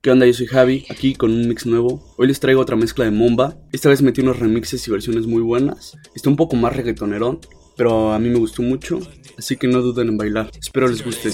[0.00, 0.26] ¿Qué onda?
[0.26, 2.14] Yo soy Javi, aquí con un mix nuevo.
[2.16, 3.56] Hoy les traigo otra mezcla de Momba.
[3.72, 5.98] Esta vez metí unos remixes y versiones muy buenas.
[6.14, 7.40] Está un poco más reggaetonerón,
[7.76, 9.00] pero a mí me gustó mucho,
[9.36, 10.52] así que no duden en bailar.
[10.56, 11.32] Espero les guste.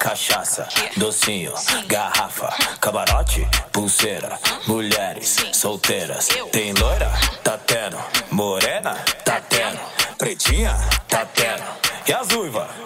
[0.00, 1.52] cachaça, docinho,
[1.86, 6.28] garrafa, camarote, pulseira, mulheres solteiras.
[6.50, 7.12] Tem loira?
[7.44, 7.96] Tá tendo.
[8.32, 8.96] Morena?
[9.24, 9.78] Tá tendo.
[10.18, 10.74] Pretinha?
[11.08, 11.62] Tá tendo.
[12.08, 12.81] E as uivas?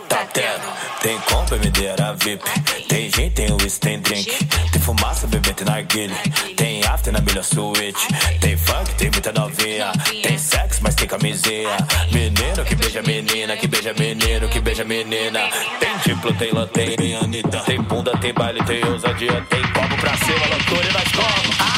[1.01, 2.43] Tem compra, medeira VIP.
[2.89, 4.45] Tem gente, tem whisky, tem drink.
[4.73, 6.17] Tem fumaça, bebê, tem narguilha.
[6.57, 8.01] Tem after na melhor suíte.
[8.41, 9.93] Tem funk, tem muita novinha.
[10.23, 11.77] Tem sexo, mas tem camisinha.
[12.13, 15.41] Menino que beija menina, que beija menino, que beija menina.
[15.79, 16.53] Tem diplo, tem
[16.97, 17.61] tem Anitta.
[17.61, 19.41] Tem bunda, tem baile, tem ousadia.
[19.49, 21.55] Tem copo pra cima, loucura e nós como.
[21.61, 21.77] Ah,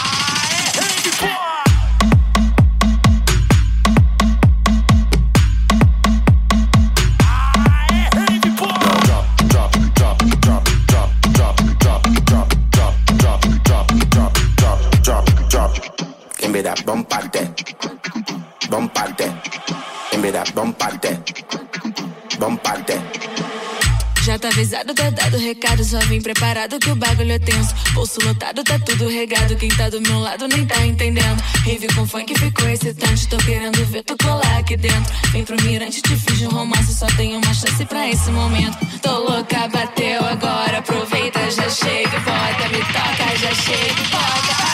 [0.76, 1.57] é,
[16.88, 17.40] é, bomparte,
[18.70, 19.24] bomparte,
[20.12, 20.44] em vez da
[22.38, 22.94] bomparte.
[24.22, 27.74] Já tá avisado, tá dado recado, só vim preparado que o bagulho é tenso.
[27.92, 29.56] Bolso lotado, tá tudo regado.
[29.56, 31.40] Quem tá do meu lado nem tá entendendo.
[31.64, 33.26] Rave com funk ficou excitante.
[33.28, 35.14] Tô querendo ver tu colar aqui dentro.
[35.32, 36.94] Vem pro mirante, te fiz um romance.
[36.94, 38.76] Só tenho uma chance pra esse momento.
[39.00, 40.78] Tô louca, bateu agora.
[40.78, 42.68] Aproveita, já chega e bota.
[42.68, 44.67] Me toca, já chega e bota.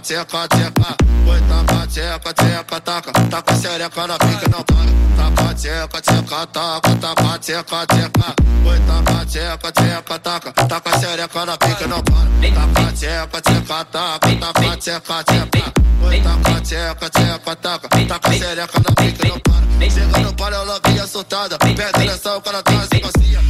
[0.00, 0.96] Tcheca, tcheca.
[1.26, 3.12] Oi, taca, tcheca, tcheca, taca.
[3.12, 4.90] Taca xereca na pica, não para.
[5.16, 6.96] Taca, tcheca, tcheca, taca.
[6.96, 8.34] Taca, tcheca, tcheca.
[8.64, 10.52] Oi, taca, tcheca, tcheca, taca.
[10.52, 12.28] Taca xereca na pica, não para.
[12.54, 14.36] Taca, tcheca, tcheca, taca.
[14.36, 15.72] Taca, tcheca, tcheca.
[16.02, 17.88] Oi, taca, tcheca, tcheca, taca.
[17.88, 19.90] Taca xereca na pica, não para.
[19.90, 21.58] Chega no palio, ela vinha soltada.
[21.58, 23.40] Perde nessa, o cara traz macia.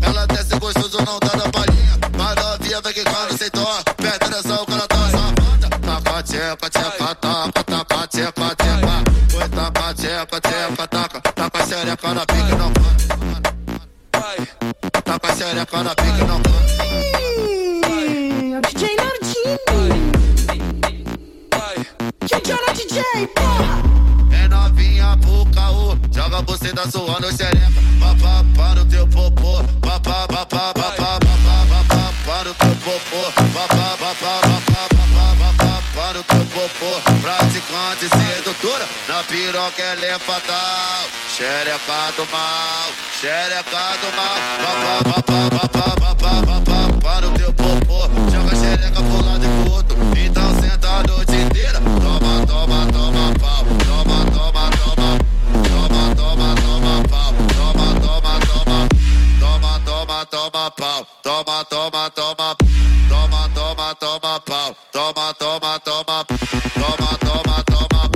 [0.00, 1.94] Ela desce gostoso, não dá na palhinha.
[2.82, 3.82] Vai que quando sem dó.
[3.96, 4.94] Perde nessa, o cara
[6.24, 9.04] tcheca, tcheca, taca, taca, tcheca, tcheca.
[9.34, 12.94] Oi, taca, tcheca, tcheca, taca, taca xereca na pica, não para.
[15.02, 16.52] Taca xereca na pica, não para.
[18.68, 19.58] DJ Nardini.
[22.22, 23.02] DJ na DJ,
[23.34, 23.74] porra.
[24.32, 28.03] É novinha pro caô, joga você da sua no xereca.
[33.14, 33.30] Popô,
[35.94, 37.00] para o teu popô.
[37.20, 41.08] Praticante sedutora, na piroca ela é fatal.
[41.36, 44.36] Xereca do mal, xereca do mal.
[47.00, 48.08] Para o teu popô.
[48.30, 49.83] Joga xereca pro lado e pro outro.
[60.94, 61.06] Pau.
[61.22, 62.56] Toma, toma, toma.
[63.08, 64.76] Toma, toma, toma pau.
[64.92, 66.24] Toma, toma, toma.
[66.74, 68.10] Toma, toma, toma.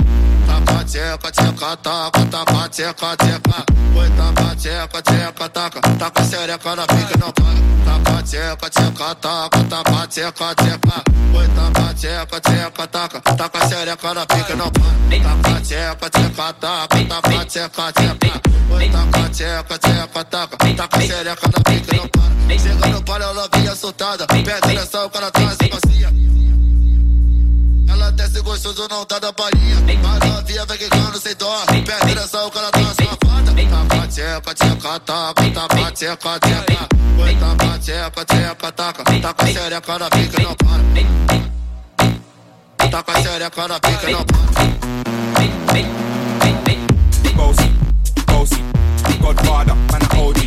[0.47, 2.25] Taca, tcheca, tcheca, taca.
[2.25, 3.65] Taca, tcheca, tcheca.
[3.95, 5.81] Oi, taca, tcheca, tcheca, taca.
[5.97, 7.55] Taca xereca na pica, não para.
[7.85, 9.63] Taca, tcheca, tcheca, taca.
[9.69, 11.03] Taca, tcheca, tcheca.
[11.33, 13.21] Oi, taca, tcheca, tcheca, taca.
[13.21, 15.23] Taca xereca na pica, não para.
[15.23, 17.05] Taca, tcheca, tcheca, taca.
[17.05, 18.41] Taca, tcheca, tcheca.
[18.71, 20.57] Oi, taca, tcheca, tcheca, taca.
[20.57, 22.38] Taca xereca na pica, não para.
[22.57, 24.25] Chega no palio, ela vinha soltada.
[24.27, 26.11] Pede nessa, o cara traz macia.
[27.87, 29.75] Ela desce gostoso, não tá da palhinha.
[30.01, 31.65] Mas novinha vai quicando sem dó.
[31.67, 33.53] Pede nessa, o cara tá safada.
[33.69, 35.51] Taca, tcheca, tcheca, taca.
[35.51, 36.87] Taca, tcheca, tcheca.
[37.21, 39.03] Oi, taca, tcheca, tcheca, taca.
[39.21, 40.83] Taca xereca na pica, não para.
[42.89, 44.39] Taca xereca na pica, não para.
[47.35, 47.69] Bossy,
[48.27, 48.61] bossy,
[49.21, 50.38] Godfather, man a OG,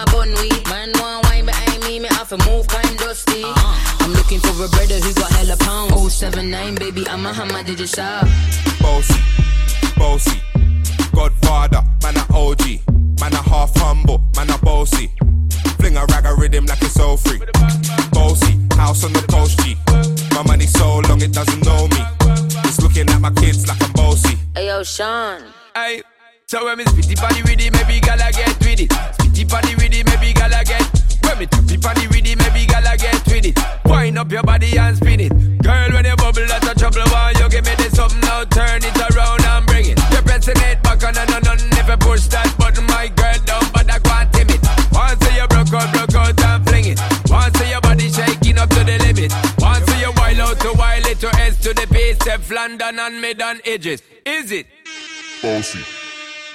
[0.00, 0.68] a pop and them a bun weed.
[0.68, 3.44] Man want wine behind me, me have to move kind dusty.
[3.44, 4.04] Uh-huh.
[4.04, 5.90] I'm looking for a brother who got hella pound.
[6.10, 8.26] 079, baby, I'm a hammer, did you shop?
[8.80, 9.20] Bossy,
[9.96, 10.40] bossy.
[11.14, 12.80] Godfather, man a OG.
[13.20, 15.10] Man a half humble, man a bossy.
[15.78, 17.40] Fling a rag a rhythm like it's all free.
[18.12, 19.76] Bossy, house on the coast G.
[20.34, 22.02] My money so long it doesn't know me.
[22.64, 24.36] It's looking at my kids like I'm bossy.
[24.54, 25.42] Hey, yo, Sean.
[25.74, 26.02] Aye.
[26.50, 28.90] So when me spitty body with it, maybe gala get with it.
[28.90, 30.82] Spitty body with it, maybe gala get.
[31.22, 33.54] When me tappy body with it, maybe gala get with it.
[33.86, 35.30] Wind up your body and spin it.
[35.62, 37.06] Girl, when you bubble, that's a trouble.
[37.14, 38.42] Why you give me this something now?
[38.50, 39.98] Turn it around and bring it.
[40.10, 43.70] You're pressing it back on and on and never push that button, my girl down,
[43.70, 44.58] but I can't tame it.
[44.90, 46.98] Once you broke out, broke out and fling it.
[47.30, 49.30] Once your body shaking up to the limit.
[49.62, 53.20] Once you wild out to wild it to S to the base, F London and
[53.22, 54.02] mid on edges.
[54.26, 54.66] Is it?
[55.42, 55.78] Bossy,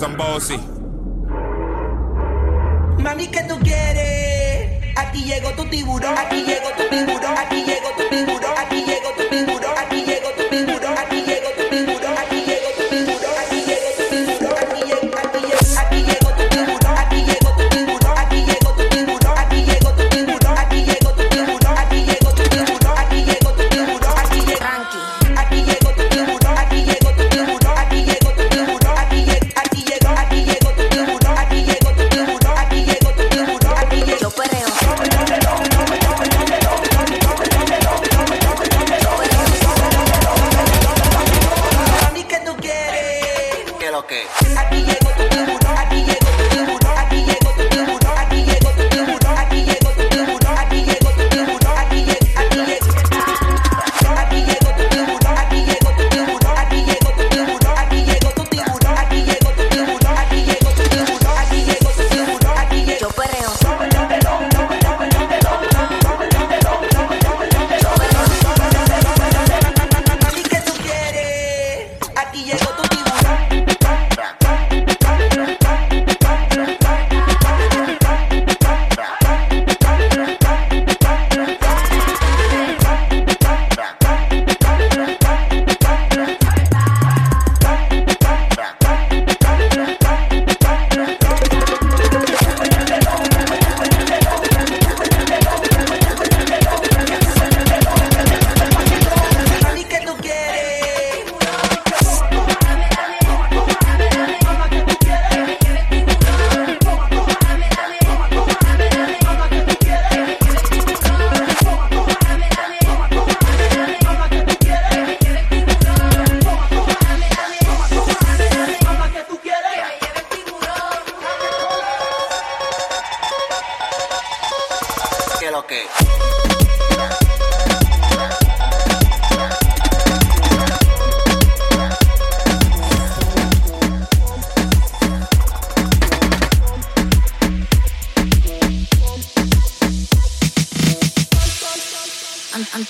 [0.00, 0.79] cause I'm bossy.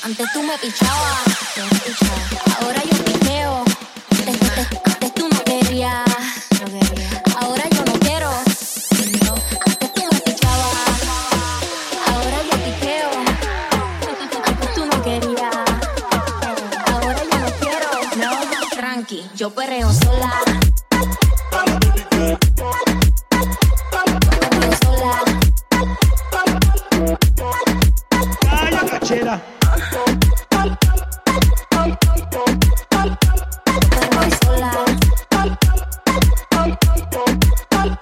[0.03, 1.25] Antes tú me pichabas,
[1.55, 2.30] tú me pichabas.
[19.41, 20.31] yo perreo sola.
[28.91, 29.41] Cachera.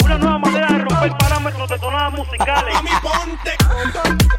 [0.04, 2.74] Una nueva manera de romper parámetros de tonadas musicales.
[2.74, 4.37] A mí ponte.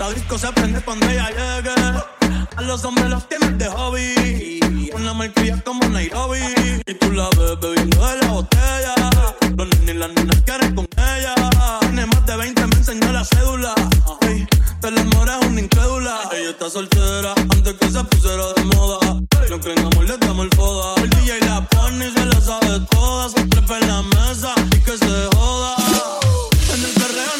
[0.00, 1.74] La disco se prende cuando ella llegue.
[2.56, 4.90] A los hombres los tienes de hobby.
[4.94, 6.40] Una malcria como Nairobi.
[6.86, 8.94] Y tú la ves bebiendo de la botella.
[9.58, 11.34] Los nenes y las nenas quieren con ella.
[11.80, 13.74] Tiene más de 20, me enseñó la cédula.
[14.22, 14.48] Ey,
[14.80, 16.30] te la es una incrédula.
[16.32, 19.20] Ella está soltera antes que se pusiera de moda.
[19.50, 20.94] No creen amor, le damos el foda.
[21.02, 23.28] El DJ la pone y se la sabe toda.
[23.28, 25.76] Se trepa en la mesa y que se joda.
[26.72, 27.39] En el perreo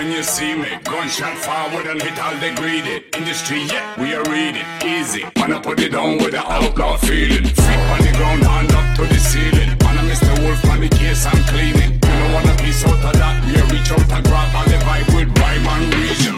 [0.00, 0.70] when you see me.
[0.84, 3.04] Gunshot forward and hit all the greedy.
[3.16, 4.66] In the street, yeah, we are reading.
[4.84, 5.24] Easy.
[5.36, 7.44] Wanna put it on with the outlaw feeling.
[7.44, 9.70] Feet on the ground, hand up to the ceiling.
[9.84, 11.92] Wanna miss the wolf on the case I'm cleaning.
[12.06, 13.36] You don't wanna piece out of that.
[13.44, 16.36] We reach out and grab on the vibe with rhyme and reason.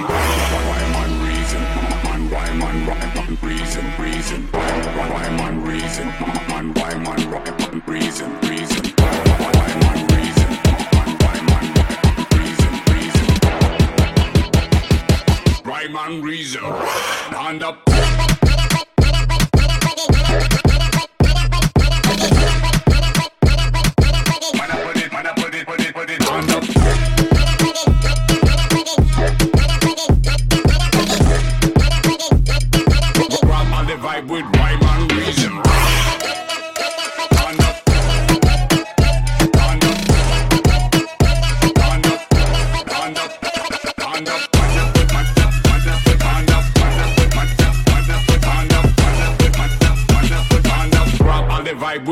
[0.68, 1.62] Rhyme and reason.
[2.04, 4.40] Man, rhyme and rhyme and reason, reason.
[4.52, 6.06] Rhyme and reason.
[6.50, 8.81] Man, rhyme and rhyme reason, reason.
[16.04, 16.60] And reason.
[16.64, 17.78] Hand up.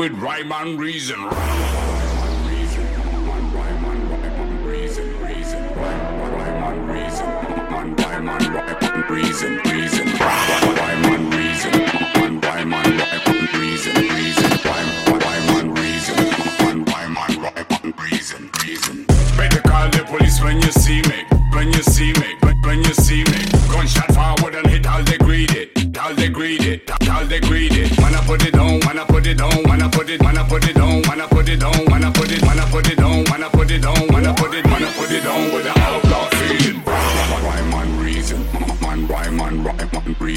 [0.01, 1.15] With rhyme and reason.
[9.07, 10.70] Reason, reason, rhyme and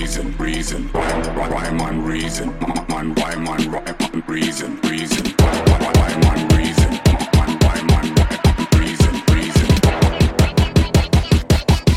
[0.04, 2.48] reason, reason, rhyme, rhyme and reason,
[2.90, 3.14] man,
[3.48, 5.24] and rhyme and reason, reason,
[6.24, 9.68] and reason, man, rhyme and rhyme and reason, reason.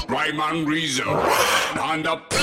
[0.08, 2.34] Rhyme and reason, hand up.